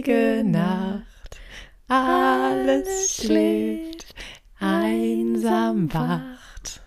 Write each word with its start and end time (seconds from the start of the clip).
heilige 0.00 0.44
Nacht, 0.44 1.38
alles 1.88 3.16
schläft, 3.16 4.14
einsam 4.58 5.92
wacht. 5.92 6.80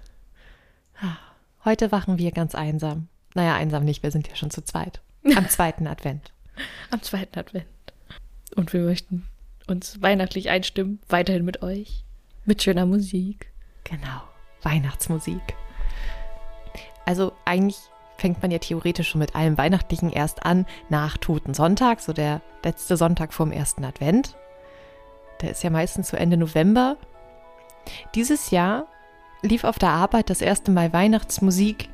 Ah, 1.00 1.18
Heute 1.64 1.92
wachen 1.92 2.18
wir 2.18 2.32
ganz 2.32 2.56
einsam. 2.56 3.08
Naja, 3.36 3.56
einsam 3.56 3.86
nicht, 3.86 4.02
wir 4.04 4.12
sind 4.12 4.28
ja 4.28 4.36
schon 4.36 4.50
zu 4.50 4.64
zweit. 4.64 5.02
Am 5.36 5.48
zweiten 5.50 5.86
Advent. 5.88 6.32
Am 6.90 7.02
zweiten 7.02 7.38
Advent. 7.38 7.68
Und 8.56 8.74
wir 8.74 8.82
möchten 8.82 9.28
uns 9.68 10.02
weihnachtlich 10.02 10.50
einstimmen, 10.50 11.00
weiterhin 11.08 11.46
mit 11.46 11.62
euch, 11.62 12.06
mit 12.46 12.64
schöner 12.64 12.86
Musik. 12.86 13.52
Genau, 13.84 14.22
Weihnachtsmusik. 14.64 15.56
Also 17.06 17.34
eigentlich 17.46 17.78
fängt 18.24 18.42
man 18.42 18.52
ja 18.52 18.58
theoretisch 18.60 19.10
schon 19.10 19.20
mit 19.20 19.36
allem 19.36 19.58
Weihnachtlichen 19.58 20.10
erst 20.10 20.46
an, 20.46 20.66
nach 20.88 21.18
Toten 21.18 21.54
Sonntag, 21.54 22.00
so 22.00 22.14
der 22.14 22.40
letzte 22.64 22.96
Sonntag 22.96 23.34
vorm 23.34 23.52
ersten 23.52 23.84
Advent. 23.84 24.38
Der 25.42 25.52
ist 25.52 25.62
ja 25.62 25.70
meistens 25.70 26.08
so 26.08 26.16
Ende 26.16 26.38
November. 26.38 26.96
Dieses 28.16 28.50
Jahr 28.50 28.86
lief 29.42 29.66
auf 29.66 29.78
der 29.78 29.90
Arbeit 29.90 30.30
das 30.30 30.40
erste 30.40 30.72
Mal 30.72 30.94
Weihnachtsmusik. 30.94 31.90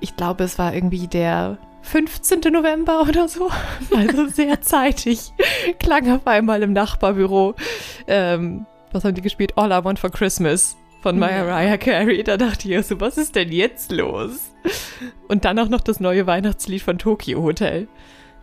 Ich 0.00 0.16
glaube, 0.16 0.42
es 0.42 0.58
war 0.58 0.74
irgendwie 0.74 1.06
der 1.06 1.58
15. 1.82 2.40
November 2.52 3.02
oder 3.02 3.28
so. 3.28 3.52
Also 3.96 4.26
sehr 4.26 4.62
zeitig. 4.62 5.32
Klang 5.78 6.10
auf 6.10 6.26
einmal 6.26 6.60
im 6.60 6.72
Nachbarbüro. 6.72 7.54
Ähm, 8.08 8.66
was 8.90 9.04
haben 9.04 9.14
die 9.14 9.22
gespielt? 9.22 9.56
All 9.56 9.70
I 9.70 9.84
Want 9.84 10.00
for 10.00 10.10
Christmas 10.10 10.76
von 11.02 11.18
Mariah 11.18 11.76
Carey. 11.76 12.22
Da 12.22 12.36
dachte 12.36 12.72
ich 12.72 12.86
so, 12.86 13.00
was 13.00 13.18
ist 13.18 13.34
denn 13.34 13.50
jetzt 13.50 13.92
los? 13.92 14.52
Und 15.28 15.44
dann 15.44 15.58
auch 15.58 15.68
noch 15.68 15.80
das 15.80 16.00
neue 16.00 16.26
Weihnachtslied 16.26 16.80
von 16.80 16.98
Tokyo 16.98 17.42
Hotel. 17.42 17.88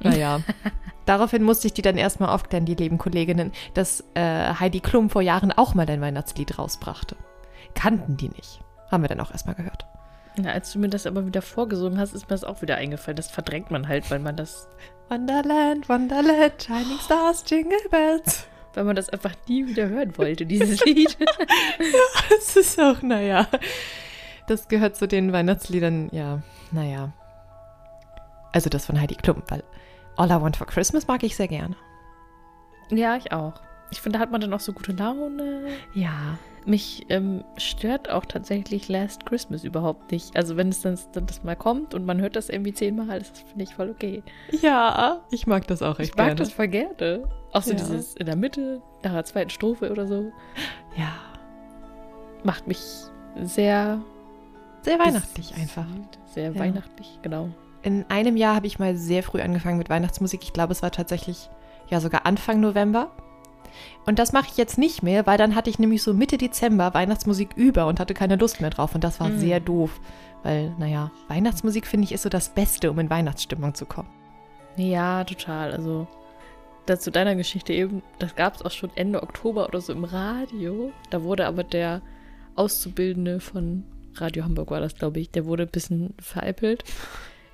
Naja. 0.01 0.41
Daraufhin 1.05 1.41
musste 1.41 1.67
ich 1.67 1.73
die 1.73 1.81
dann 1.81 1.97
erstmal 1.97 2.29
aufklären, 2.29 2.65
die 2.65 2.75
lieben 2.75 2.97
Kolleginnen, 2.99 3.51
dass 3.73 4.03
äh, 4.13 4.53
Heidi 4.53 4.79
Klum 4.79 5.09
vor 5.09 5.21
Jahren 5.21 5.51
auch 5.51 5.73
mal 5.73 5.89
ein 5.89 6.01
Weihnachtslied 6.01 6.59
rausbrachte. 6.59 7.15
Kannten 7.73 8.17
die 8.17 8.29
nicht. 8.29 8.59
Haben 8.91 9.03
wir 9.03 9.07
dann 9.07 9.21
auch 9.21 9.31
erstmal 9.31 9.55
gehört. 9.55 9.85
Ja, 10.37 10.51
als 10.51 10.71
du 10.71 10.79
mir 10.79 10.89
das 10.89 11.07
aber 11.07 11.25
wieder 11.25 11.41
vorgesungen 11.41 11.99
hast, 11.99 12.13
ist 12.13 12.23
mir 12.23 12.35
das 12.35 12.43
auch 12.43 12.61
wieder 12.61 12.75
eingefallen. 12.75 13.15
Das 13.15 13.31
verdrängt 13.31 13.71
man 13.71 13.87
halt, 13.87 14.11
weil 14.11 14.19
man 14.19 14.35
das, 14.35 14.67
Wonderland, 15.09 15.89
Wonderland, 15.89 16.61
Shining 16.61 16.99
Stars, 17.03 17.43
Jingle 17.47 17.79
Bells. 17.89 18.47
Weil 18.73 18.83
man 18.83 18.95
das 18.95 19.09
einfach 19.09 19.33
nie 19.47 19.67
wieder 19.67 19.87
hören 19.89 20.17
wollte, 20.17 20.45
dieses 20.45 20.83
Lied. 20.85 21.17
Das 22.29 22.55
ist 22.55 22.79
auch, 22.79 23.01
naja. 23.01 23.47
Das 24.47 24.67
gehört 24.67 24.95
zu 24.95 25.07
den 25.07 25.31
Weihnachtsliedern, 25.31 26.09
ja, 26.11 26.41
naja. 26.71 27.11
Also 28.51 28.69
das 28.69 28.85
von 28.85 28.99
Heidi 28.99 29.15
Klum, 29.15 29.43
weil 29.47 29.63
All 30.17 30.27
I 30.31 30.41
Want 30.41 30.57
for 30.57 30.67
Christmas 30.67 31.07
mag 31.07 31.23
ich 31.23 31.35
sehr 31.35 31.47
gerne. 31.47 31.75
ja, 32.89 33.15
ich 33.15 33.31
auch. 33.31 33.53
Ich 33.91 34.01
finde, 34.01 34.17
da 34.17 34.21
hat 34.23 34.31
man 34.31 34.41
dann 34.41 34.53
auch 34.53 34.59
so 34.59 34.73
gute 34.73 34.91
Laune. 34.91 35.63
Ja. 35.93 36.37
Mich 36.65 37.05
ähm, 37.09 37.43
stört 37.57 38.09
auch 38.11 38.25
tatsächlich 38.25 38.87
Last 38.89 39.25
Christmas 39.25 39.63
überhaupt 39.63 40.11
nicht. 40.11 40.35
Also 40.35 40.57
wenn 40.57 40.69
es 40.69 40.81
dann, 40.81 40.99
dann 41.13 41.25
das 41.25 41.43
mal 41.43 41.55
kommt 41.55 41.93
und 41.95 42.05
man 42.05 42.19
hört 42.21 42.35
das 42.35 42.49
irgendwie 42.49 42.73
zehnmal, 42.73 43.19
das 43.19 43.29
finde 43.47 43.63
ich 43.63 43.73
voll 43.73 43.89
okay. 43.89 44.21
Ja, 44.61 45.21
ich 45.31 45.47
mag 45.47 45.65
das 45.67 45.81
auch 45.81 45.97
echt 45.99 46.11
Ich 46.11 46.15
mag 46.17 46.27
gerne. 46.27 46.35
das 46.35 46.51
voll 46.51 46.67
gerne. 46.67 47.27
Auch 47.53 47.63
so 47.63 47.71
Ja. 47.71 47.77
dieses 47.77 48.13
in 48.15 48.25
der 48.27 48.35
Mitte, 48.35 48.81
nach 49.03 49.13
der 49.13 49.25
zweiten 49.25 49.49
Strophe 49.49 49.89
oder 49.91 50.05
so. 50.05 50.31
Ja, 50.95 51.11
Macht 52.43 52.67
mich 52.67 52.79
sehr 53.41 54.01
sehr 54.81 54.97
weihnachtlich 54.99 55.55
einfach. 55.55 55.85
Sehr 56.27 56.51
Ja. 56.51 56.59
weihnachtlich, 56.59 57.19
genau. 57.21 57.49
In 57.81 58.05
einem 58.09 58.37
Jahr 58.37 58.55
habe 58.55 58.67
ich 58.67 58.79
mal 58.79 58.95
sehr 58.95 59.23
früh 59.23 59.41
angefangen 59.41 59.77
mit 59.77 59.89
Weihnachtsmusik. 59.89 60.41
Ich 60.43 60.53
glaube, 60.53 60.71
es 60.73 60.81
war 60.81 60.91
tatsächlich 60.91 61.49
ja 61.89 61.99
sogar 61.99 62.25
Anfang 62.25 62.59
November. 62.59 63.11
Und 64.05 64.19
das 64.19 64.33
mache 64.33 64.47
ich 64.51 64.57
jetzt 64.57 64.77
nicht 64.77 65.03
mehr, 65.03 65.25
weil 65.27 65.37
dann 65.37 65.55
hatte 65.55 65.69
ich 65.69 65.79
nämlich 65.79 66.03
so 66.03 66.13
Mitte 66.13 66.37
Dezember 66.37 66.93
Weihnachtsmusik 66.93 67.49
über 67.55 67.87
und 67.87 67.99
hatte 67.99 68.13
keine 68.13 68.35
Lust 68.35 68.61
mehr 68.61 68.69
drauf. 68.69 68.95
Und 68.95 69.03
das 69.03 69.19
war 69.19 69.29
Mm. 69.29 69.39
sehr 69.39 69.59
doof. 69.59 69.99
Weil, 70.43 70.73
naja, 70.77 71.11
Weihnachtsmusik 71.27 71.85
finde 71.85 72.05
ich 72.05 72.13
ist 72.13 72.23
so 72.23 72.29
das 72.29 72.49
Beste, 72.49 72.89
um 72.91 72.99
in 72.99 73.09
Weihnachtsstimmung 73.09 73.73
zu 73.75 73.85
kommen. 73.85 74.09
Ja, 74.77 75.23
total. 75.25 75.71
Also 75.73 76.07
zu 76.97 77.11
deiner 77.11 77.35
Geschichte 77.35 77.71
eben, 77.73 78.01
das 78.17 78.35
gab 78.35 78.55
es 78.55 78.63
auch 78.63 78.71
schon 78.71 78.89
Ende 78.95 79.21
Oktober 79.21 79.67
oder 79.67 79.79
so 79.79 79.93
im 79.93 80.05
Radio. 80.05 80.91
Da 81.11 81.21
wurde 81.23 81.45
aber 81.45 81.63
der 81.63 82.01
Auszubildende 82.55 83.39
von 83.39 83.83
Radio 84.15 84.43
Hamburg 84.43 84.71
war 84.71 84.79
das, 84.79 84.95
glaube 84.95 85.19
ich, 85.19 85.29
der 85.29 85.45
wurde 85.45 85.63
ein 85.63 85.69
bisschen 85.69 86.13
veräppelt, 86.19 86.83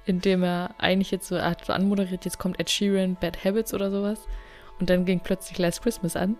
indem 0.06 0.44
er 0.44 0.74
eigentlich 0.78 1.12
jetzt 1.12 1.28
so, 1.28 1.40
hat 1.42 1.66
so 1.66 1.74
anmoderiert, 1.74 2.26
jetzt 2.26 2.40
kommt 2.40 2.60
Ed 2.60 2.70
Sheeran, 2.70 3.18
Bad 3.20 3.44
Habits 3.44 3.74
oder 3.74 3.92
sowas. 3.92 4.20
Und 4.80 4.90
dann 4.90 5.06
ging 5.06 5.20
plötzlich 5.20 5.58
Last 5.58 5.82
Christmas 5.82 6.16
an. 6.16 6.38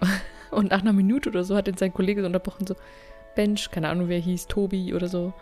Und 0.50 0.70
nach 0.70 0.82
einer 0.82 0.92
Minute 0.92 1.30
oder 1.30 1.44
so 1.44 1.56
hat 1.56 1.66
ihn 1.66 1.76
sein 1.76 1.92
Kollege 1.92 2.20
so 2.20 2.26
unterbrochen, 2.26 2.66
so, 2.66 2.76
Bench, 3.34 3.70
keine 3.70 3.88
Ahnung, 3.88 4.08
wer 4.08 4.18
hieß, 4.18 4.46
Tobi 4.46 4.94
oder 4.94 5.08
so. 5.08 5.32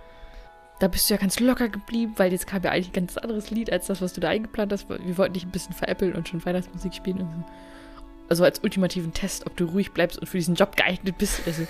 Da 0.80 0.88
bist 0.88 1.08
du 1.08 1.14
ja 1.14 1.20
ganz 1.20 1.38
locker 1.38 1.68
geblieben, 1.68 2.14
weil 2.16 2.32
jetzt 2.32 2.46
kam 2.46 2.62
ja 2.62 2.70
eigentlich 2.70 2.88
ein 2.88 3.06
ganz 3.06 3.16
anderes 3.16 3.50
Lied 3.50 3.70
als 3.70 3.86
das, 3.86 4.02
was 4.02 4.14
du 4.14 4.20
da 4.20 4.30
eingeplant 4.30 4.72
hast. 4.72 4.88
Wir 4.88 5.18
wollten 5.18 5.34
dich 5.34 5.44
ein 5.44 5.50
bisschen 5.50 5.74
veräppeln 5.74 6.14
und 6.14 6.28
schon 6.28 6.44
Weihnachtsmusik 6.44 6.94
spielen. 6.94 7.20
Und 7.20 7.30
so. 7.30 7.44
Also 8.28 8.44
als 8.44 8.60
ultimativen 8.64 9.12
Test, 9.12 9.46
ob 9.46 9.56
du 9.56 9.66
ruhig 9.66 9.92
bleibst 9.92 10.18
und 10.18 10.26
für 10.26 10.38
diesen 10.38 10.54
Job 10.54 10.76
geeignet 10.76 11.18
bist. 11.18 11.46
Also, 11.46 11.66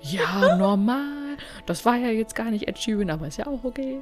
ja, 0.00 0.56
normal. 0.58 1.36
Das 1.66 1.84
war 1.84 1.96
ja 1.96 2.08
jetzt 2.08 2.34
gar 2.34 2.50
nicht 2.50 2.66
Ed 2.66 2.78
Sheeran, 2.78 3.10
aber 3.10 3.28
ist 3.28 3.36
ja 3.36 3.46
auch 3.46 3.62
okay. 3.62 4.00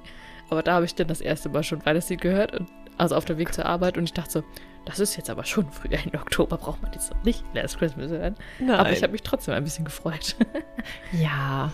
Aber 0.49 0.63
da 0.63 0.75
habe 0.75 0.85
ich 0.85 0.95
dann 0.95 1.09
das 1.09 1.21
erste 1.21 1.49
Mal 1.49 1.65
schon 1.65 1.85
Weihnachtslied 1.85 2.21
gehört. 2.21 2.59
Und, 2.59 2.69
also 2.99 3.15
auf 3.17 3.25
dem 3.25 3.39
Weg 3.39 3.53
zur 3.55 3.67
Arbeit. 3.67 3.97
Und 3.99 4.05
ich 4.05 4.13
dachte 4.13 4.31
so, 4.31 4.45
das 4.85 4.99
ist 5.01 5.17
jetzt 5.17 5.31
aber 5.31 5.45
schon 5.45 5.71
früh 5.71 5.89
Ende 5.91 6.19
Oktober, 6.19 6.57
braucht 6.57 6.83
man 6.83 6.93
jetzt 6.93 7.13
noch 7.13 7.23
nicht 7.25 7.45
Last 7.55 7.79
Christmas 7.79 8.11
hören. 8.11 8.37
Nein. 8.59 8.79
Aber 8.79 8.91
ich 8.93 9.03
habe 9.03 9.13
mich 9.13 9.23
trotzdem 9.23 9.55
ein 9.55 9.65
bisschen 9.65 9.85
gefreut. 9.85 10.37
ja. 11.13 11.71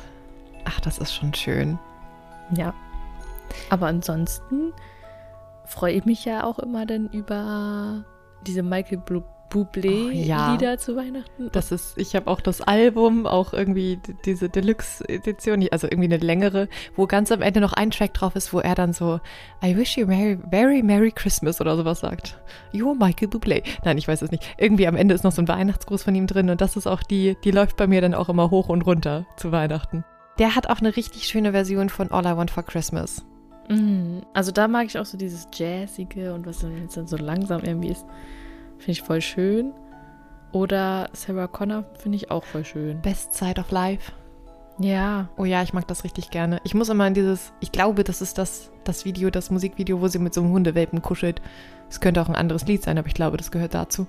Ach, 0.64 0.80
das 0.80 0.98
ist 0.98 1.14
schon 1.14 1.34
schön. 1.34 1.78
Ja. 2.56 2.72
Aber 3.70 3.86
ansonsten 3.86 4.72
freue 5.66 5.92
ich 5.94 6.04
mich 6.04 6.24
ja 6.24 6.44
auch 6.44 6.58
immer 6.58 6.86
dann 6.86 7.08
über 7.10 8.04
diese 8.46 8.62
Michael 8.62 8.98
Blu- 8.98 9.24
Bublé 9.52 10.06
Oh, 10.06 10.10
ja. 10.10 10.52
Lieder 10.52 10.78
zu 10.78 10.96
Weihnachten. 10.96 11.50
Das 11.52 11.72
ist, 11.72 11.98
ich 11.98 12.16
habe 12.16 12.28
auch 12.30 12.40
das 12.40 12.62
Album, 12.62 13.26
auch 13.26 13.52
irgendwie 13.52 13.98
diese 14.24 14.48
Deluxe-Edition, 14.48 15.68
also 15.70 15.86
irgendwie 15.86 16.12
eine 16.12 16.16
längere, 16.16 16.68
wo 16.96 17.06
ganz 17.06 17.30
am 17.30 17.42
Ende 17.42 17.60
noch 17.60 17.74
ein 17.74 17.90
Track 17.90 18.14
drauf 18.14 18.34
ist, 18.34 18.52
wo 18.52 18.60
er 18.60 18.74
dann 18.74 18.92
so 18.92 19.20
I 19.62 19.76
wish 19.76 19.96
you 19.98 20.06
merry, 20.06 20.38
very 20.50 20.82
Merry 20.82 21.12
Christmas 21.12 21.60
oder 21.60 21.76
sowas 21.76 22.00
sagt. 22.00 22.40
You're 22.72 22.94
Michael 22.98 23.28
Bublé. 23.28 23.62
Nein, 23.84 23.98
ich 23.98 24.08
weiß 24.08 24.22
es 24.22 24.30
nicht. 24.30 24.42
Irgendwie 24.56 24.86
am 24.86 24.96
Ende 24.96 25.14
ist 25.14 25.24
noch 25.24 25.32
so 25.32 25.42
ein 25.42 25.48
Weihnachtsgruß 25.48 26.02
von 26.02 26.14
ihm 26.14 26.26
drin 26.26 26.48
und 26.48 26.60
das 26.60 26.76
ist 26.76 26.86
auch 26.86 27.02
die, 27.02 27.36
die 27.44 27.50
läuft 27.50 27.76
bei 27.76 27.86
mir 27.86 28.00
dann 28.00 28.14
auch 28.14 28.28
immer 28.30 28.50
hoch 28.50 28.68
und 28.70 28.82
runter 28.82 29.26
zu 29.36 29.52
Weihnachten. 29.52 30.04
Der 30.38 30.56
hat 30.56 30.68
auch 30.68 30.78
eine 30.78 30.96
richtig 30.96 31.24
schöne 31.24 31.52
Version 31.52 31.90
von 31.90 32.10
All 32.10 32.24
I 32.24 32.36
Want 32.36 32.50
for 32.50 32.62
Christmas. 32.62 33.24
Mhm. 33.68 34.22
Also 34.32 34.50
da 34.50 34.66
mag 34.66 34.86
ich 34.86 34.98
auch 34.98 35.04
so 35.04 35.18
dieses 35.18 35.46
Jazzige 35.52 36.32
und 36.34 36.46
was 36.46 36.60
dann 36.60 36.76
jetzt 36.80 36.96
dann 36.96 37.06
so 37.06 37.16
langsam 37.16 37.62
irgendwie 37.62 37.88
ist. 37.88 38.06
Finde 38.82 38.98
ich 38.98 39.02
voll 39.02 39.20
schön. 39.20 39.72
Oder 40.50 41.08
Sarah 41.12 41.46
Connor 41.46 41.84
finde 41.94 42.16
ich 42.16 42.32
auch 42.32 42.42
voll 42.42 42.64
schön. 42.64 43.00
Best 43.00 43.32
Side 43.32 43.60
of 43.60 43.70
Life. 43.70 44.10
Ja. 44.80 45.28
Oh 45.36 45.44
ja, 45.44 45.62
ich 45.62 45.72
mag 45.72 45.86
das 45.86 46.02
richtig 46.02 46.30
gerne. 46.30 46.60
Ich 46.64 46.74
muss 46.74 46.88
immer 46.88 47.04
an 47.04 47.14
dieses, 47.14 47.52
ich 47.60 47.70
glaube, 47.70 48.02
das 48.02 48.20
ist 48.20 48.38
das, 48.38 48.72
das 48.82 49.04
Video, 49.04 49.30
das 49.30 49.50
Musikvideo, 49.50 50.00
wo 50.00 50.08
sie 50.08 50.18
mit 50.18 50.34
so 50.34 50.40
einem 50.40 50.50
Hundewelpen 50.50 51.00
kuschelt. 51.00 51.40
Es 51.88 52.00
könnte 52.00 52.20
auch 52.20 52.28
ein 52.28 52.34
anderes 52.34 52.66
Lied 52.66 52.82
sein, 52.82 52.98
aber 52.98 53.06
ich 53.06 53.14
glaube, 53.14 53.36
das 53.36 53.52
gehört 53.52 53.74
dazu. 53.74 54.08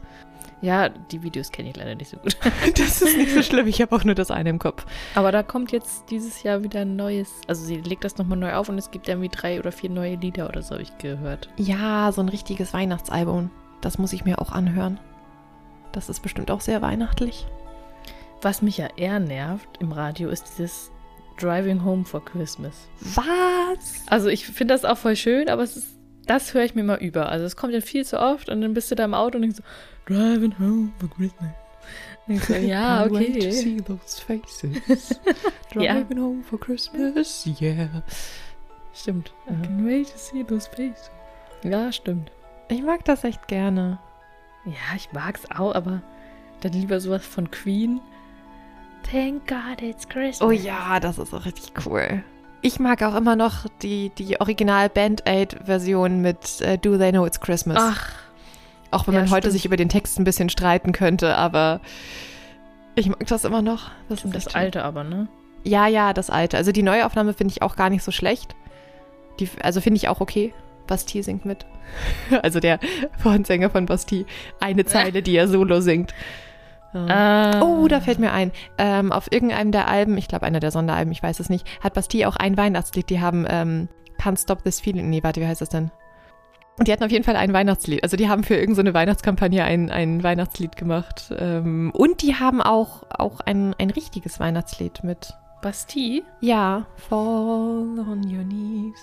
Ja, 0.61 0.89
die 0.89 1.21
Videos 1.21 1.51
kenne 1.51 1.69
ich 1.69 1.75
leider 1.75 1.93
nicht 1.93 2.09
so 2.09 2.17
gut. 2.17 2.35
Das 2.77 3.03
ist 3.03 3.15
nicht 3.15 3.31
so 3.31 3.43
schlimm, 3.43 3.67
ich 3.67 3.79
habe 3.79 3.95
auch 3.95 4.03
nur 4.03 4.15
das 4.15 4.31
eine 4.31 4.49
im 4.49 4.57
Kopf. 4.57 4.87
Aber 5.13 5.31
da 5.31 5.43
kommt 5.43 5.71
jetzt 5.71 6.09
dieses 6.09 6.41
Jahr 6.41 6.63
wieder 6.63 6.81
ein 6.81 6.95
neues. 6.95 7.29
Also 7.47 7.63
sie 7.63 7.75
legt 7.75 8.05
das 8.05 8.17
nochmal 8.17 8.39
neu 8.39 8.55
auf 8.55 8.69
und 8.69 8.79
es 8.79 8.89
gibt 8.89 9.07
irgendwie 9.07 9.29
drei 9.29 9.59
oder 9.59 9.71
vier 9.71 9.91
neue 9.91 10.15
Lieder 10.15 10.49
oder 10.49 10.63
so, 10.63 10.71
habe 10.71 10.81
ich 10.81 10.97
gehört. 10.97 11.49
Ja, 11.57 12.11
so 12.11 12.21
ein 12.21 12.29
richtiges 12.29 12.73
Weihnachtsalbum. 12.73 13.51
Das 13.83 13.97
muss 13.97 14.13
ich 14.13 14.23
mir 14.23 14.39
auch 14.39 14.51
anhören. 14.53 14.97
Das 15.91 16.07
ist 16.09 16.21
bestimmt 16.21 16.49
auch 16.49 16.61
sehr 16.61 16.81
weihnachtlich. 16.81 17.45
Was 18.41 18.61
mich 18.61 18.77
ja 18.77 18.87
eher 18.95 19.19
nervt 19.19 19.67
im 19.79 19.91
Radio 19.91 20.29
ist 20.29 20.45
dieses 20.57 20.89
Driving 21.37 21.83
Home 21.83 22.05
for 22.05 22.23
Christmas. 22.23 22.87
Was? 23.01 24.03
Also 24.07 24.29
ich 24.29 24.45
finde 24.47 24.73
das 24.73 24.85
auch 24.85 24.97
voll 24.97 25.15
schön, 25.17 25.49
aber 25.49 25.63
es 25.63 25.75
ist, 25.75 25.87
das 26.25 26.53
höre 26.53 26.63
ich 26.63 26.75
mir 26.75 26.83
mal 26.83 26.97
über. 27.03 27.27
Also 27.29 27.43
es 27.45 27.55
kommt 27.57 27.73
ja 27.73 27.81
viel 27.81 28.05
zu 28.05 28.19
oft 28.19 28.47
und 28.49 28.61
dann 28.61 28.73
bist 28.73 28.89
du 28.89 28.95
da 28.95 29.03
im 29.03 29.13
Auto 29.13 29.35
und 29.35 29.41
denkst 29.43 29.57
so, 29.57 29.63
Driving 30.13 30.57
Home 30.59 30.91
for 30.99 31.09
Christmas. 31.09 31.51
So, 32.47 32.53
ja, 32.65 33.03
Can't 33.03 33.11
wait 33.13 33.33
to 33.33 33.39
okay. 33.39 33.51
see 33.51 33.81
those 33.81 34.21
faces. 34.21 35.19
Ja. 35.75 35.95
Driving 35.95 36.19
home 36.19 36.43
for 36.43 36.59
Christmas, 36.59 37.45
yeah. 37.59 38.03
Stimmt. 38.93 39.33
I 39.49 39.53
Ja. 39.53 39.61
can 39.63 39.85
wait 39.85 40.11
to 40.11 40.17
see 40.17 40.43
those 40.43 40.69
faces. 40.69 41.09
Ja, 41.63 41.91
stimmt. 41.91 42.31
Ich 42.69 42.81
mag 42.81 43.03
das 43.05 43.23
echt 43.23 43.47
gerne. 43.47 43.99
Ja, 44.65 44.95
ich 44.95 45.09
mag's 45.11 45.43
auch, 45.55 45.75
aber 45.75 46.01
dann 46.61 46.73
lieber 46.73 46.99
sowas 46.99 47.25
von 47.25 47.51
Queen. 47.51 47.99
Thank 49.09 49.47
God 49.47 49.81
it's 49.81 50.07
Christmas. 50.07 50.41
Oh 50.41 50.51
ja, 50.51 50.99
das 50.99 51.17
ist 51.17 51.33
auch 51.33 51.45
richtig 51.45 51.73
cool. 51.85 52.23
Ich 52.61 52.79
mag 52.79 53.03
auch 53.03 53.15
immer 53.15 53.35
noch 53.35 53.67
die, 53.81 54.09
die 54.17 54.39
Original 54.39 54.87
Band 54.87 55.27
Aid 55.27 55.57
Version 55.65 56.21
mit 56.21 56.61
äh, 56.61 56.77
Do 56.77 56.97
They 56.97 57.11
Know 57.11 57.25
It's 57.25 57.41
Christmas. 57.41 57.77
Ach, 57.79 58.11
auch 58.91 59.05
wenn 59.07 59.15
ja, 59.15 59.21
man 59.21 59.29
heute 59.31 59.47
stimmt. 59.47 59.53
sich 59.53 59.65
über 59.65 59.75
den 59.75 59.89
Text 59.89 60.17
ein 60.17 60.23
bisschen 60.23 60.49
streiten 60.49 60.93
könnte, 60.93 61.35
aber 61.35 61.81
ich 62.95 63.09
mag 63.09 63.25
das 63.27 63.43
immer 63.43 63.61
noch. 63.61 63.91
Das 64.07 64.23
ist 64.23 64.33
das 64.33 64.45
echt 64.45 64.51
schön. 64.53 64.61
alte 64.61 64.83
aber, 64.85 65.03
ne? 65.03 65.27
Ja, 65.65 65.87
ja, 65.87 66.13
das 66.13 66.29
alte. 66.29 66.57
Also 66.57 66.71
die 66.71 66.83
Neuaufnahme 66.83 67.33
finde 67.33 67.51
ich 67.51 67.61
auch 67.61 67.75
gar 67.75 67.89
nicht 67.89 68.03
so 68.03 68.11
schlecht. 68.11 68.55
Die, 69.39 69.49
also 69.61 69.81
finde 69.81 69.97
ich 69.97 70.07
auch 70.07 70.21
okay. 70.21 70.53
Bastille 70.87 71.23
singt 71.23 71.45
mit. 71.45 71.65
Also 72.41 72.59
der 72.59 72.79
Frontsänger 73.19 73.69
von 73.69 73.85
Bastille. 73.85 74.25
Eine 74.59 74.85
Zeile, 74.85 75.21
die 75.21 75.35
er 75.35 75.47
solo 75.47 75.81
singt. 75.81 76.13
Ah. 76.93 77.61
Oh, 77.61 77.87
da 77.87 78.01
fällt 78.01 78.19
mir 78.19 78.31
ein. 78.31 78.51
Ähm, 78.77 79.11
auf 79.11 79.31
irgendeinem 79.31 79.71
der 79.71 79.87
Alben, 79.87 80.17
ich 80.17 80.27
glaube 80.27 80.45
einer 80.45 80.59
der 80.59 80.71
Sonderalben, 80.71 81.11
ich 81.11 81.23
weiß 81.23 81.39
es 81.39 81.49
nicht, 81.49 81.67
hat 81.81 81.93
Bastille 81.93 82.27
auch 82.27 82.35
ein 82.35 82.55
Weihnachtslied. 82.55 83.09
Die 83.09 83.19
haben 83.19 83.45
ähm, 83.49 83.89
Can't 84.19 84.41
Stop 84.41 84.63
This 84.63 84.79
Feeling. 84.79 85.09
Nee, 85.09 85.23
warte, 85.23 85.41
wie 85.41 85.47
heißt 85.47 85.61
das 85.61 85.69
denn? 85.69 85.91
Und 86.77 86.87
die 86.87 86.91
hatten 86.91 87.03
auf 87.03 87.11
jeden 87.11 87.23
Fall 87.23 87.35
ein 87.35 87.53
Weihnachtslied. 87.53 88.03
Also 88.03 88.17
die 88.17 88.29
haben 88.29 88.43
für 88.43 88.55
irgendeine 88.55 88.75
so 88.75 88.81
eine 88.81 88.93
Weihnachtskampagne 88.93 89.63
ein, 89.63 89.91
ein 89.91 90.23
Weihnachtslied 90.23 90.75
gemacht. 90.75 91.31
Ähm, 91.37 91.91
und 91.93 92.21
die 92.21 92.35
haben 92.35 92.61
auch, 92.61 93.03
auch 93.09 93.41
ein, 93.41 93.75
ein 93.77 93.91
richtiges 93.91 94.39
Weihnachtslied 94.39 95.03
mit. 95.03 95.33
Bastille? 95.61 96.23
Ja, 96.41 96.85
fall 96.95 97.99
on 97.99 98.23
your 98.25 98.43
knees. 98.43 98.99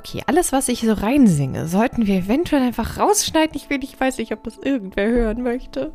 Okay, 0.00 0.22
alles, 0.26 0.50
was 0.50 0.68
ich 0.68 0.80
so 0.80 0.94
reinsinge, 0.94 1.66
sollten 1.66 2.06
wir 2.06 2.16
eventuell 2.16 2.62
einfach 2.62 2.96
rausschneiden. 2.96 3.54
Ich 3.54 3.68
will, 3.68 3.84
ich 3.84 4.00
weiß 4.00 4.16
nicht, 4.16 4.32
ob 4.32 4.42
das 4.44 4.56
irgendwer 4.56 5.06
hören 5.10 5.42
möchte. 5.42 5.92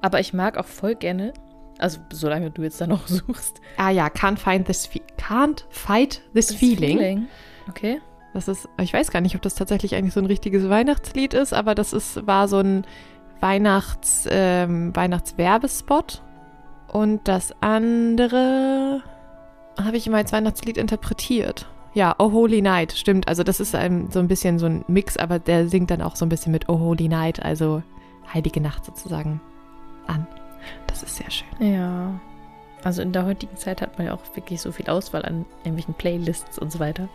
aber 0.00 0.18
ich 0.18 0.32
mag 0.32 0.56
auch 0.56 0.64
voll 0.64 0.94
gerne, 0.94 1.34
also 1.76 2.00
solange 2.10 2.50
du 2.50 2.62
jetzt 2.62 2.80
da 2.80 2.86
noch 2.86 3.06
suchst. 3.08 3.60
Ah 3.76 3.90
ja, 3.90 4.06
can't 4.06 4.38
find 4.38 4.66
this 4.66 4.88
can't 5.18 5.64
fight 5.68 6.22
this 6.32 6.46
das 6.46 6.56
feeling. 6.56 7.26
Okay. 7.68 8.00
Das 8.32 8.48
ist, 8.48 8.70
ich 8.80 8.94
weiß 8.94 9.10
gar 9.10 9.20
nicht, 9.20 9.34
ob 9.34 9.42
das 9.42 9.54
tatsächlich 9.54 9.94
eigentlich 9.94 10.14
so 10.14 10.20
ein 10.20 10.26
richtiges 10.26 10.66
Weihnachtslied 10.70 11.34
ist, 11.34 11.52
aber 11.52 11.74
das 11.74 11.92
ist, 11.92 12.26
war 12.26 12.48
so 12.48 12.60
ein 12.60 12.86
Weihnachts, 13.40 14.26
ähm, 14.30 14.96
Weihnachtswerbespot. 14.96 16.22
Und 16.90 17.28
das 17.28 17.52
andere 17.60 19.02
habe 19.78 19.98
ich 19.98 20.06
immer 20.06 20.16
als 20.16 20.32
Weihnachtslied 20.32 20.78
interpretiert. 20.78 21.66
Ja, 21.94 22.14
Oh 22.18 22.32
Holy 22.32 22.62
Night, 22.62 22.92
stimmt. 22.92 23.28
Also 23.28 23.42
das 23.42 23.60
ist 23.60 23.74
ein, 23.74 24.10
so 24.10 24.18
ein 24.18 24.28
bisschen 24.28 24.58
so 24.58 24.66
ein 24.66 24.84
Mix, 24.88 25.16
aber 25.16 25.38
der 25.38 25.68
singt 25.68 25.90
dann 25.90 26.02
auch 26.02 26.16
so 26.16 26.24
ein 26.24 26.28
bisschen 26.28 26.52
mit 26.52 26.68
Oh 26.68 26.78
Holy 26.78 27.08
Night, 27.08 27.42
also 27.42 27.82
Heilige 28.32 28.60
Nacht 28.60 28.84
sozusagen 28.84 29.40
an. 30.06 30.26
Das 30.86 31.02
ist 31.02 31.16
sehr 31.16 31.30
schön. 31.30 31.72
Ja. 31.72 32.20
Also 32.84 33.02
in 33.02 33.12
der 33.12 33.24
heutigen 33.24 33.56
Zeit 33.56 33.80
hat 33.80 33.98
man 33.98 34.06
ja 34.06 34.14
auch 34.14 34.36
wirklich 34.36 34.60
so 34.60 34.70
viel 34.70 34.88
Auswahl 34.88 35.24
an 35.24 35.44
irgendwelchen 35.60 35.94
Playlists 35.94 36.58
und 36.58 36.70
so 36.70 36.78
weiter. 36.78 37.08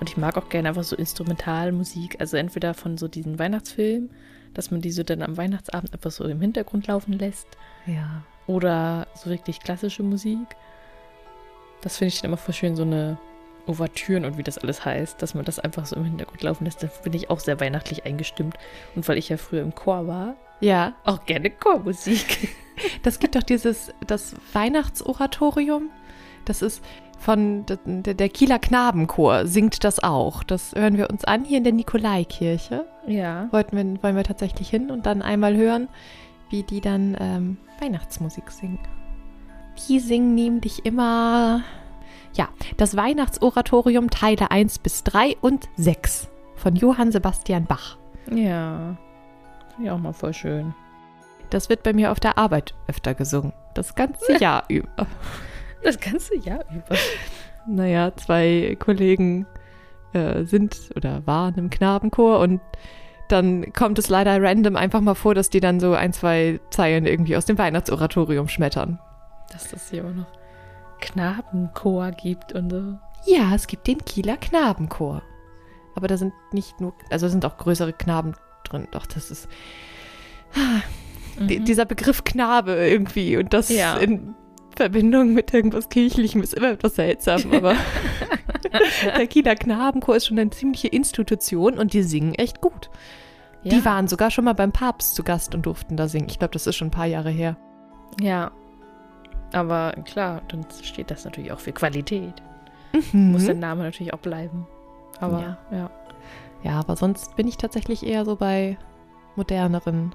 Und 0.00 0.08
ich 0.08 0.16
mag 0.16 0.36
auch 0.36 0.48
gerne 0.48 0.68
einfach 0.68 0.84
so 0.84 0.96
Instrumentalmusik. 0.96 2.16
Also 2.20 2.36
entweder 2.36 2.74
von 2.74 2.98
so 2.98 3.08
diesen 3.08 3.38
Weihnachtsfilmen, 3.38 4.10
dass 4.54 4.70
man 4.70 4.80
die 4.80 4.92
so 4.92 5.02
dann 5.02 5.22
am 5.22 5.36
Weihnachtsabend 5.36 5.92
einfach 5.92 6.10
so 6.10 6.24
im 6.24 6.40
Hintergrund 6.40 6.86
laufen 6.86 7.12
lässt. 7.12 7.46
Ja. 7.86 8.22
Oder 8.46 9.06
so 9.14 9.30
wirklich 9.30 9.60
klassische 9.60 10.02
Musik. 10.02 10.56
Das 11.82 11.98
finde 11.98 12.08
ich 12.08 12.20
dann 12.20 12.30
immer 12.30 12.36
voll 12.36 12.54
schön, 12.54 12.76
so 12.76 12.82
eine 12.82 13.18
Ouvertüren 13.66 14.24
und 14.24 14.38
wie 14.38 14.42
das 14.42 14.58
alles 14.58 14.84
heißt, 14.84 15.20
dass 15.20 15.34
man 15.34 15.44
das 15.44 15.58
einfach 15.58 15.86
so 15.86 15.96
im 15.96 16.04
Hintergrund 16.04 16.42
laufen 16.42 16.64
lässt. 16.64 16.82
Da 16.82 16.88
bin 17.02 17.12
ich 17.12 17.30
auch 17.30 17.40
sehr 17.40 17.60
weihnachtlich 17.60 18.06
eingestimmt. 18.06 18.56
Und 18.94 19.06
weil 19.08 19.18
ich 19.18 19.28
ja 19.28 19.36
früher 19.36 19.62
im 19.62 19.74
Chor 19.74 20.06
war, 20.06 20.36
Ja, 20.60 20.94
auch 21.04 21.24
gerne 21.26 21.50
Chormusik. 21.50 22.48
Das 23.02 23.20
gibt 23.20 23.34
doch 23.36 23.42
dieses, 23.42 23.90
das 24.06 24.34
Weihnachtsoratorium. 24.52 25.88
Das 26.44 26.60
ist 26.60 26.84
von 27.18 27.64
der, 27.64 28.12
der 28.12 28.28
Kieler 28.28 28.58
Knabenchor, 28.58 29.46
singt 29.46 29.82
das 29.82 30.02
auch. 30.02 30.42
Das 30.42 30.74
hören 30.74 30.98
wir 30.98 31.08
uns 31.08 31.24
an 31.24 31.44
hier 31.46 31.56
in 31.56 31.64
der 31.64 31.72
Nikolaikirche. 31.72 32.84
ja. 33.06 33.48
Wollten 33.50 33.76
wir, 33.78 34.02
wollen 34.02 34.14
wir 34.16 34.24
tatsächlich 34.24 34.68
hin 34.68 34.90
und 34.90 35.06
dann 35.06 35.22
einmal 35.22 35.56
hören, 35.56 35.88
wie 36.50 36.64
die 36.64 36.82
dann 36.82 37.16
ähm, 37.18 37.56
Weihnachtsmusik 37.80 38.50
singen. 38.50 38.78
Die 39.88 39.98
singen 39.98 40.34
nämlich 40.34 40.84
immer, 40.84 41.62
ja, 42.36 42.48
das 42.76 42.96
Weihnachtsoratorium 42.96 44.10
Teile 44.10 44.50
1 44.50 44.78
bis 44.78 45.04
3 45.04 45.36
und 45.40 45.68
6 45.76 46.28
von 46.54 46.76
Johann 46.76 47.12
Sebastian 47.12 47.66
Bach. 47.66 47.96
Ja. 48.30 48.96
Finde 49.74 49.84
ich 49.84 49.90
auch 49.90 49.98
mal 49.98 50.12
voll 50.12 50.34
schön. 50.34 50.74
Das 51.50 51.68
wird 51.68 51.82
bei 51.82 51.92
mir 51.92 52.10
auf 52.10 52.20
der 52.20 52.38
Arbeit 52.38 52.74
öfter 52.88 53.14
gesungen. 53.14 53.52
Das 53.74 53.94
ganze 53.94 54.38
Jahr 54.38 54.64
über. 54.68 55.06
Das 55.82 56.00
ganze 56.00 56.34
Jahr 56.36 56.64
über. 56.74 56.96
Naja, 57.68 58.10
zwei 58.16 58.76
Kollegen 58.80 59.46
äh, 60.14 60.42
sind 60.42 60.90
oder 60.96 61.24
waren 61.26 61.54
im 61.56 61.70
Knabenchor 61.70 62.40
und 62.40 62.60
dann 63.28 63.72
kommt 63.72 63.98
es 64.00 64.08
leider 64.08 64.42
random 64.42 64.74
einfach 64.74 65.00
mal 65.00 65.14
vor, 65.14 65.34
dass 65.34 65.48
die 65.48 65.60
dann 65.60 65.78
so 65.78 65.92
ein, 65.92 66.12
zwei 66.12 66.58
Zeilen 66.70 67.06
irgendwie 67.06 67.36
aus 67.36 67.44
dem 67.44 67.58
Weihnachtsoratorium 67.58 68.48
schmettern. 68.48 68.98
Das 69.52 69.90
hier 69.90 70.04
auch 70.04 70.14
noch 70.14 70.26
Knabenchor 71.00 72.10
gibt 72.12 72.52
und 72.52 72.70
so. 72.70 72.98
Ja, 73.26 73.54
es 73.54 73.66
gibt 73.66 73.86
den 73.86 73.98
Kieler 74.04 74.36
Knabenchor. 74.36 75.22
Aber 75.94 76.08
da 76.08 76.16
sind 76.16 76.32
nicht 76.52 76.80
nur, 76.80 76.94
also 77.10 77.28
sind 77.28 77.44
auch 77.44 77.56
größere 77.56 77.92
Knaben 77.92 78.34
drin. 78.64 78.86
Doch, 78.92 79.06
das 79.06 79.30
ist 79.30 79.48
die, 81.38 81.58
Mhm. 81.60 81.64
dieser 81.64 81.84
Begriff 81.84 82.24
Knabe 82.24 82.72
irgendwie 82.74 83.36
und 83.36 83.52
das 83.52 83.68
Ja. 83.68 83.96
in 83.96 84.34
Verbindung 84.76 85.32
mit 85.32 85.52
irgendwas 85.54 85.88
Kirchlichem 85.88 86.42
ist 86.42 86.54
immer 86.54 86.70
etwas 86.72 86.96
seltsam, 86.96 87.40
aber 87.52 87.74
der 89.16 89.26
Kieler 89.26 89.54
Knabenchor 89.54 90.16
ist 90.16 90.26
schon 90.26 90.38
eine 90.38 90.50
ziemliche 90.50 90.88
Institution 90.88 91.78
und 91.78 91.92
die 91.94 92.02
singen 92.02 92.34
echt 92.34 92.60
gut. 92.60 92.90
ja. 93.62 93.70
Die 93.70 93.84
waren 93.84 94.06
sogar 94.08 94.30
schon 94.30 94.44
mal 94.44 94.52
beim 94.54 94.72
Papst 94.72 95.14
zu 95.14 95.24
Gast 95.24 95.54
und 95.54 95.64
durften 95.66 95.96
da 95.96 96.08
singen. 96.08 96.28
Ich 96.28 96.38
glaube, 96.38 96.52
das 96.52 96.66
ist 96.66 96.76
schon 96.76 96.88
ein 96.88 96.92
paar 96.92 97.06
Jahre 97.06 97.30
her. 97.30 97.56
Ja. 98.20 98.50
Aber 99.52 99.92
klar, 100.04 100.42
dann 100.48 100.66
steht 100.82 101.10
das 101.10 101.24
natürlich 101.24 101.52
auch 101.52 101.60
für 101.60 101.72
Qualität. 101.72 102.34
Mhm. 103.12 103.32
Muss 103.32 103.46
der 103.46 103.54
Name 103.54 103.82
natürlich 103.84 104.12
auch 104.14 104.18
bleiben. 104.18 104.66
Aber 105.20 105.40
Ja. 105.40 105.58
ja. 105.70 105.90
Ja, 106.62 106.80
aber 106.80 106.96
sonst 106.96 107.36
bin 107.36 107.46
ich 107.46 107.58
tatsächlich 107.58 108.04
eher 108.04 108.24
so 108.24 108.34
bei 108.36 108.76
moderneren 109.36 110.14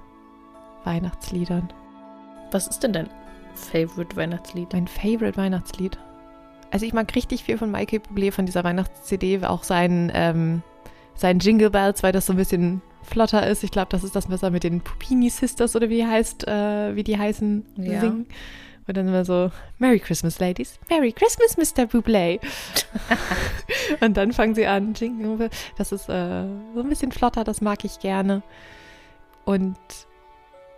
Weihnachtsliedern. 0.84 1.72
Was 2.50 2.66
ist 2.66 2.82
denn 2.82 2.92
dein 2.92 3.08
Favorite 3.54 4.16
Weihnachtslied? 4.16 4.72
Mein 4.72 4.88
Favorite 4.88 5.36
Weihnachtslied. 5.36 5.98
Also 6.70 6.86
ich 6.86 6.92
mag 6.92 7.14
richtig 7.14 7.44
viel 7.44 7.58
von 7.58 7.70
Michael 7.70 8.00
Bublé 8.00 8.32
von 8.32 8.46
dieser 8.46 8.64
Weihnachts-CD, 8.64 9.44
auch 9.44 9.62
sein, 9.62 10.10
ähm, 10.14 10.62
sein 11.14 11.38
Jingle 11.38 11.70
Bells, 11.70 12.02
weil 12.02 12.12
das 12.12 12.26
so 12.26 12.32
ein 12.32 12.36
bisschen 12.36 12.80
flotter 13.02 13.46
ist. 13.46 13.62
Ich 13.62 13.70
glaube, 13.70 13.88
das 13.90 14.04
ist 14.04 14.16
das, 14.16 14.30
was 14.30 14.42
er 14.42 14.50
mit 14.50 14.64
den 14.64 14.80
Pupini 14.80 15.28
Sisters 15.30 15.76
oder 15.76 15.88
wie 15.90 15.96
die 15.96 16.06
heißt, 16.06 16.46
äh, 16.48 16.96
wie 16.96 17.04
die 17.04 17.18
heißen, 17.18 17.64
Ja. 17.76 18.00
singen. 18.00 18.26
Und 18.86 18.96
dann 18.96 19.08
immer 19.08 19.24
so, 19.24 19.50
Merry 19.78 20.00
Christmas, 20.00 20.40
Ladies. 20.40 20.78
Merry 20.90 21.12
Christmas, 21.12 21.56
Mr. 21.56 21.84
Bublé. 21.84 22.40
Und 24.00 24.16
dann 24.16 24.32
fangen 24.32 24.54
sie 24.54 24.66
an. 24.66 24.94
Das 25.78 25.92
ist 25.92 26.08
äh, 26.08 26.44
so 26.74 26.80
ein 26.80 26.88
bisschen 26.88 27.12
flotter, 27.12 27.44
das 27.44 27.60
mag 27.60 27.84
ich 27.84 28.00
gerne. 28.00 28.42
Und 29.44 29.76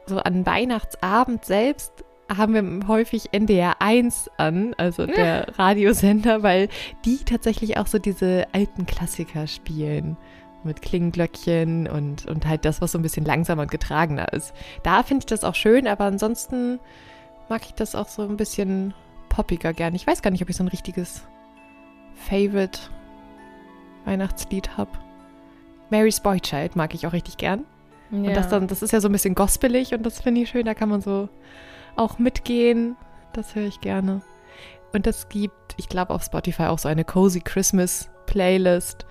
so 0.06 0.18
an 0.18 0.44
Weihnachtsabend 0.44 1.44
selbst 1.44 2.04
haben 2.34 2.54
wir 2.54 2.88
häufig 2.88 3.28
NDR 3.32 3.80
1 3.80 4.30
an, 4.38 4.74
also 4.74 5.06
der 5.06 5.58
Radiosender, 5.58 6.42
weil 6.42 6.68
die 7.04 7.18
tatsächlich 7.18 7.76
auch 7.76 7.86
so 7.86 7.98
diese 7.98 8.46
alten 8.52 8.86
Klassiker 8.86 9.46
spielen. 9.46 10.16
Mit 10.62 10.80
Klingenglöckchen 10.80 11.86
und, 11.86 12.24
und 12.24 12.46
halt 12.46 12.64
das, 12.64 12.80
was 12.80 12.92
so 12.92 12.98
ein 12.98 13.02
bisschen 13.02 13.26
langsamer 13.26 13.62
und 13.62 13.70
getragener 13.70 14.32
ist. 14.32 14.54
Da 14.82 15.02
finde 15.02 15.22
ich 15.22 15.26
das 15.26 15.44
auch 15.44 15.54
schön, 15.54 15.86
aber 15.86 16.04
ansonsten 16.04 16.80
mag 17.48 17.62
ich 17.66 17.74
das 17.74 17.94
auch 17.94 18.08
so 18.08 18.22
ein 18.22 18.36
bisschen 18.36 18.94
poppiger 19.28 19.72
gern. 19.72 19.94
Ich 19.94 20.06
weiß 20.06 20.22
gar 20.22 20.30
nicht, 20.30 20.42
ob 20.42 20.50
ich 20.50 20.56
so 20.56 20.64
ein 20.64 20.68
richtiges 20.68 21.22
Favorite 22.14 22.78
Weihnachtslied 24.04 24.76
habe. 24.76 24.90
Mary's 25.90 26.20
Boy 26.20 26.40
Child 26.40 26.76
mag 26.76 26.94
ich 26.94 27.06
auch 27.06 27.12
richtig 27.12 27.36
gern. 27.36 27.64
Ja. 28.10 28.18
Und 28.18 28.34
das, 28.34 28.48
dann, 28.48 28.66
das 28.68 28.82
ist 28.82 28.92
ja 28.92 29.00
so 29.00 29.08
ein 29.08 29.12
bisschen 29.12 29.34
gospelig 29.34 29.94
und 29.94 30.04
das 30.04 30.20
finde 30.20 30.42
ich 30.42 30.50
schön. 30.50 30.66
Da 30.66 30.74
kann 30.74 30.88
man 30.88 31.00
so 31.00 31.28
auch 31.96 32.18
mitgehen. 32.18 32.96
Das 33.32 33.54
höre 33.54 33.66
ich 33.66 33.80
gerne. 33.80 34.22
Und 34.92 35.06
es 35.06 35.28
gibt, 35.28 35.74
ich 35.76 35.88
glaube, 35.88 36.14
auf 36.14 36.22
Spotify 36.22 36.64
auch 36.64 36.78
so 36.78 36.88
eine 36.88 37.04
Cozy 37.04 37.40
Christmas 37.40 38.08
Playlist, 38.26 39.06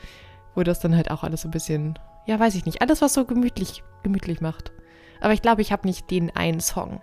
wo 0.55 0.63
das 0.63 0.79
dann 0.79 0.95
halt 0.95 1.11
auch 1.11 1.23
alles 1.23 1.41
so 1.41 1.49
ein 1.49 1.51
bisschen, 1.51 1.99
ja, 2.25 2.39
weiß 2.39 2.55
ich 2.55 2.65
nicht, 2.65 2.81
alles, 2.81 3.01
was 3.01 3.13
so 3.13 3.25
gemütlich, 3.25 3.83
gemütlich 4.01 4.39
macht. 4.39 4.71
Aber 5.19 5.33
ich 5.33 5.41
glaube, 5.41 5.61
ich 5.61 5.71
habe 5.71 5.87
nicht 5.87 6.09
den 6.09 6.33
einen 6.35 6.61
Song. 6.61 7.01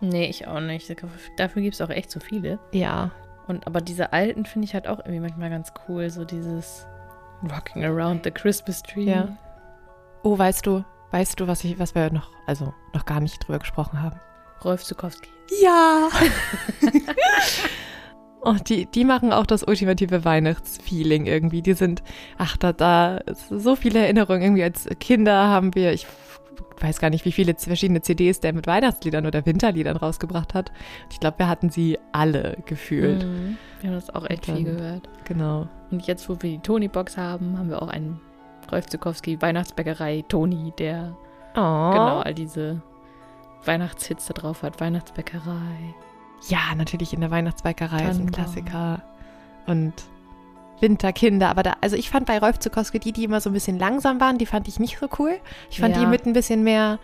Nee, 0.00 0.26
ich 0.26 0.46
auch 0.46 0.60
nicht. 0.60 0.94
Dafür 1.36 1.62
gibt 1.62 1.74
es 1.74 1.80
auch 1.80 1.90
echt 1.90 2.10
so 2.10 2.20
viele. 2.20 2.58
Ja. 2.72 3.10
Und 3.46 3.66
aber 3.66 3.80
diese 3.80 4.12
alten 4.12 4.44
finde 4.44 4.66
ich 4.66 4.74
halt 4.74 4.86
auch 4.86 4.98
irgendwie 4.98 5.20
manchmal 5.20 5.50
ganz 5.50 5.72
cool. 5.88 6.10
So 6.10 6.24
dieses 6.24 6.86
Rocking 7.42 7.84
Around 7.84 8.24
the 8.24 8.30
Christmas 8.30 8.82
Tree. 8.82 9.04
Ja. 9.04 9.36
Oh, 10.22 10.38
weißt 10.38 10.66
du, 10.66 10.84
weißt 11.10 11.40
du, 11.40 11.46
was 11.46 11.64
ich, 11.64 11.78
was 11.78 11.94
wir 11.94 12.12
noch, 12.12 12.30
also 12.46 12.74
noch 12.94 13.06
gar 13.06 13.20
nicht 13.20 13.46
drüber 13.46 13.58
gesprochen 13.58 14.02
haben? 14.02 14.20
Rolf 14.64 14.84
Zukowski. 14.84 15.30
Ja. 15.62 16.08
Oh, 18.42 18.54
die, 18.54 18.86
die 18.86 19.04
machen 19.04 19.32
auch 19.32 19.44
das 19.44 19.62
ultimative 19.64 20.24
Weihnachtsfeeling 20.24 21.26
irgendwie. 21.26 21.60
Die 21.60 21.74
sind, 21.74 22.02
ach, 22.38 22.56
da, 22.56 22.72
da, 22.72 23.20
so 23.50 23.76
viele 23.76 23.98
Erinnerungen. 23.98 24.40
Irgendwie 24.40 24.62
als 24.62 24.88
Kinder 24.98 25.48
haben 25.48 25.74
wir, 25.74 25.92
ich 25.92 26.06
weiß 26.80 26.98
gar 26.98 27.10
nicht, 27.10 27.24
wie 27.24 27.32
viele 27.32 27.54
verschiedene 27.54 28.00
CDs 28.02 28.40
der 28.40 28.52
mit 28.52 28.66
Weihnachtsliedern 28.66 29.26
oder 29.26 29.44
Winterliedern 29.44 29.96
rausgebracht 29.96 30.54
hat. 30.54 30.72
Ich 31.10 31.20
glaube, 31.20 31.38
wir 31.40 31.48
hatten 31.48 31.70
sie 31.70 31.98
alle 32.12 32.56
gefühlt. 32.66 33.24
Mhm. 33.24 33.56
Wir 33.80 33.90
haben 33.90 33.96
das 33.96 34.14
auch 34.14 34.28
echt 34.28 34.48
Und 34.48 34.56
viel 34.56 34.64
dann- 34.66 34.76
gehört. 34.76 35.08
Genau. 35.24 35.68
Und 35.90 36.06
jetzt, 36.06 36.28
wo 36.28 36.34
wir 36.40 36.50
die 36.50 36.58
Tony-Box 36.60 37.16
haben, 37.16 37.58
haben 37.58 37.68
wir 37.68 37.82
auch 37.82 37.88
einen 37.88 38.20
Rolf 38.72 38.86
Zukowski 38.86 39.40
Weihnachtsbäckerei 39.42 40.24
Toni, 40.28 40.72
der 40.78 41.16
Oh. 41.52 41.90
genau 41.90 42.20
all 42.20 42.34
diese 42.34 42.80
Weihnachtshits 43.64 44.26
da 44.26 44.34
drauf 44.34 44.62
hat. 44.62 44.80
Weihnachtsbäckerei. 44.80 45.94
Ja, 46.48 46.74
natürlich 46.76 47.12
in 47.12 47.20
der 47.20 47.30
Weihnachtsbäckerei 47.30 47.96
ist 47.96 48.20
ein 48.20 48.30
Tannenbaum. 48.30 48.32
Klassiker. 48.32 49.02
Und 49.66 49.92
Winterkinder. 50.80 51.48
Aber 51.48 51.62
da, 51.62 51.74
also 51.80 51.96
ich 51.96 52.10
fand 52.10 52.26
bei 52.26 52.38
Rolf 52.38 52.58
Zukowski 52.58 52.98
die, 53.00 53.12
die 53.12 53.24
immer 53.24 53.40
so 53.40 53.50
ein 53.50 53.52
bisschen 53.52 53.78
langsam 53.78 54.20
waren, 54.20 54.38
die 54.38 54.46
fand 54.46 54.68
ich 54.68 54.78
nicht 54.80 54.98
so 54.98 55.08
cool. 55.18 55.38
Ich 55.70 55.80
fand 55.80 55.94
Ja. 55.96 56.02
die 56.02 56.06
mit 56.06 56.26
ein 56.26 56.32
bisschen 56.32 56.62
mehr 56.62 56.98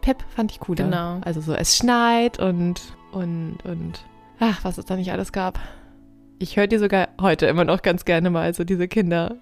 Pep, 0.00 0.24
fand 0.34 0.50
ich 0.52 0.60
cooler. 0.60 0.84
Genau. 0.84 1.18
Also 1.22 1.40
so, 1.40 1.52
es 1.54 1.76
schneit 1.76 2.38
und, 2.38 2.80
und, 3.12 3.58
und, 3.64 4.04
ach, 4.38 4.60
was 4.64 4.78
es 4.78 4.84
da 4.86 4.96
nicht 4.96 5.12
alles 5.12 5.32
gab. 5.32 5.58
Ich 6.38 6.56
höre 6.56 6.66
die 6.66 6.78
sogar 6.78 7.08
heute 7.20 7.46
immer 7.46 7.64
noch 7.64 7.82
ganz 7.82 8.04
gerne 8.06 8.30
mal, 8.30 8.54
so 8.54 8.64
diese 8.64 8.88
Kinderlieder. 8.88 9.36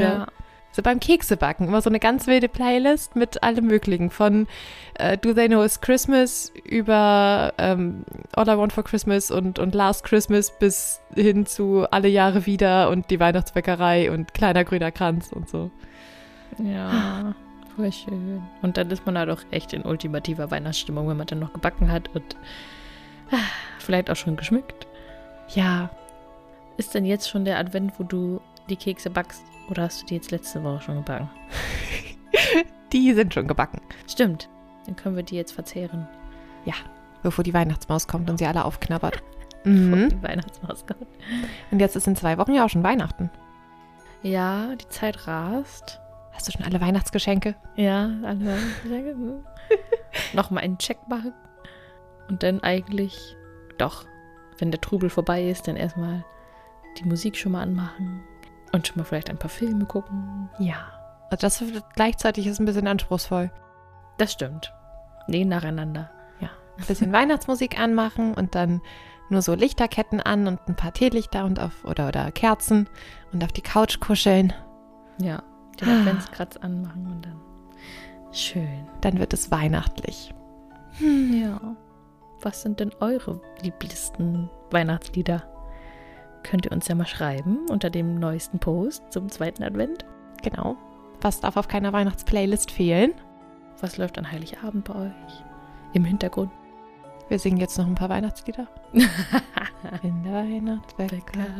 Ja. 0.00 0.26
So 0.74 0.80
beim 0.80 1.00
Keksebacken, 1.00 1.68
immer 1.68 1.82
so 1.82 1.90
eine 1.90 2.00
ganz 2.00 2.26
wilde 2.26 2.48
Playlist 2.48 3.14
mit 3.14 3.42
allem 3.42 3.66
Möglichen. 3.66 4.08
Von 4.08 4.46
äh, 4.94 5.18
Do 5.18 5.34
They 5.34 5.48
Know 5.48 5.62
It's 5.62 5.82
Christmas 5.82 6.50
über 6.64 7.52
ähm, 7.58 8.04
All 8.32 8.48
I 8.48 8.56
Want 8.56 8.72
for 8.72 8.82
Christmas 8.82 9.30
und, 9.30 9.58
und 9.58 9.74
Last 9.74 10.02
Christmas 10.04 10.50
bis 10.58 11.00
hin 11.14 11.44
zu 11.44 11.86
Alle 11.90 12.08
Jahre 12.08 12.46
wieder 12.46 12.88
und 12.88 13.10
die 13.10 13.20
Weihnachtsbäckerei 13.20 14.10
und 14.10 14.32
Kleiner 14.32 14.64
grüner 14.64 14.90
Kranz 14.90 15.30
und 15.30 15.48
so. 15.48 15.70
Ja, 16.58 17.34
voll 17.76 17.92
schön. 17.92 18.42
Und 18.62 18.78
dann 18.78 18.90
ist 18.90 19.04
man 19.04 19.18
halt 19.18 19.28
auch 19.28 19.42
echt 19.50 19.74
in 19.74 19.82
ultimativer 19.82 20.50
Weihnachtsstimmung, 20.50 21.06
wenn 21.06 21.18
man 21.18 21.26
dann 21.26 21.38
noch 21.38 21.52
gebacken 21.52 21.92
hat 21.92 22.08
und 22.14 22.36
ah, 23.30 23.36
vielleicht 23.78 24.08
auch 24.10 24.16
schon 24.16 24.36
geschmückt. 24.36 24.86
Ja, 25.54 25.90
Ist 26.78 26.94
denn 26.94 27.04
jetzt 27.04 27.28
schon 27.28 27.44
der 27.44 27.58
Advent, 27.58 27.92
wo 27.98 28.04
du 28.04 28.40
die 28.70 28.76
Kekse 28.76 29.10
backst? 29.10 29.42
Oder 29.68 29.84
hast 29.84 30.02
du 30.02 30.06
die 30.06 30.14
jetzt 30.16 30.30
letzte 30.30 30.62
Woche 30.64 30.80
schon 30.82 30.96
gebacken? 30.96 31.30
die 32.92 33.14
sind 33.14 33.32
schon 33.34 33.46
gebacken, 33.48 33.80
Stimmt. 34.08 34.48
Dann 34.86 34.96
können 34.96 35.16
wir 35.16 35.22
die 35.22 35.36
jetzt 35.36 35.52
verzehren. 35.52 36.08
bevor 37.22 37.44
die 37.44 37.54
Weihnachtsmaus 37.54 38.08
kommt 38.08 38.28
und 38.28 38.38
sie 38.38 38.46
alle 38.46 38.64
aufknabbert. 38.64 39.22
bevor 39.32 39.38
Mhm. 39.64 40.08
Die 40.08 40.22
Weihnachtsmaus 40.24 40.84
kommt. 40.84 41.06
Und 41.70 41.78
jetzt 41.78 41.94
ist 41.94 42.08
in 42.08 42.16
zwei 42.16 42.36
Wochen 42.36 42.52
ja 42.52 42.64
auch 42.64 42.68
schon 42.68 42.82
Weihnachten. 42.82 43.30
Ja, 44.22 44.74
die 44.74 44.88
Zeit 44.88 45.28
rast. 45.28 46.00
Hast 46.32 46.48
du 46.48 46.50
schon 46.52 46.64
alle 46.66 46.80
Weihnachtsgeschenke? 46.80 47.54
Ja, 47.76 48.10
alle. 48.24 48.58
Nochmal 50.32 50.64
einen 50.64 50.78
Check 50.78 50.98
machen. 51.06 51.32
Und 52.28 52.42
dann 52.42 52.60
eigentlich, 52.64 53.36
doch, 53.78 54.04
wenn 54.58 54.72
der 54.72 54.80
Trubel 54.80 55.10
vorbei 55.10 55.48
ist, 55.48 55.68
dann 55.68 55.76
erstmal 55.76 56.24
die 56.98 57.04
Musik 57.04 57.36
schon 57.36 57.52
mal 57.52 57.62
anmachen. 57.62 58.24
Und 58.72 58.86
schon 58.86 58.98
mal 58.98 59.04
vielleicht 59.04 59.30
ein 59.30 59.38
paar 59.38 59.50
Filme 59.50 59.84
gucken. 59.84 60.48
Ja. 60.58 60.76
Also 61.30 61.46
das 61.46 61.62
gleichzeitig 61.94 62.46
ist 62.46 62.58
ein 62.58 62.64
bisschen 62.66 62.86
anspruchsvoll. 62.88 63.50
Das 64.18 64.32
stimmt. 64.32 64.72
Nee, 65.28 65.44
nacheinander. 65.44 66.10
Ein 66.78 66.86
bisschen 66.86 67.12
Weihnachtsmusik 67.12 67.78
anmachen 67.78 68.32
und 68.32 68.54
dann 68.54 68.80
nur 69.28 69.42
so 69.42 69.54
Lichterketten 69.54 70.20
an 70.20 70.46
und 70.46 70.58
ein 70.68 70.74
paar 70.74 70.92
Teelichter 70.94 71.44
und 71.44 71.60
auf 71.60 71.84
oder 71.84 72.08
oder 72.08 72.32
Kerzen 72.32 72.88
und 73.30 73.44
auf 73.44 73.52
die 73.52 73.60
Couch 73.60 74.00
kuscheln. 74.00 74.54
Ja, 75.18 75.42
den 75.78 75.88
Ah. 75.90 76.00
Adventskratz 76.00 76.56
anmachen 76.56 77.06
und 77.06 77.26
dann. 77.26 77.40
Schön. 78.32 78.88
Dann 79.02 79.18
wird 79.18 79.34
es 79.34 79.50
weihnachtlich. 79.50 80.32
Ja. 80.98 81.60
Was 82.40 82.62
sind 82.62 82.80
denn 82.80 82.92
eure 83.00 83.40
lieblichsten 83.60 84.48
Weihnachtslieder? 84.70 85.42
Könnt 86.42 86.66
ihr 86.66 86.72
uns 86.72 86.88
ja 86.88 86.94
mal 86.94 87.06
schreiben 87.06 87.66
unter 87.68 87.90
dem 87.90 88.18
neuesten 88.18 88.58
Post 88.58 89.04
zum 89.10 89.28
zweiten 89.28 89.62
Advent. 89.62 90.04
Genau. 90.42 90.76
Was 91.20 91.40
darf 91.40 91.56
auf 91.56 91.68
keiner 91.68 91.92
Weihnachtsplaylist 91.92 92.70
fehlen? 92.70 93.12
Was 93.80 93.96
läuft 93.96 94.18
an 94.18 94.30
Heiligabend 94.30 94.84
bei 94.84 94.94
euch? 94.94 95.44
Im 95.92 96.04
Hintergrund. 96.04 96.50
Wir 97.28 97.38
singen 97.38 97.58
jetzt 97.58 97.78
noch 97.78 97.86
ein 97.86 97.94
paar 97.94 98.08
Weihnachtslieder. 98.08 98.66
In 100.02 100.22
der 100.22 100.34
Weihnachtsbäckerei. 100.34 101.54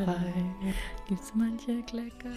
Gibt's 1.08 1.32
manche 1.34 1.82
Klecker? 1.82 2.30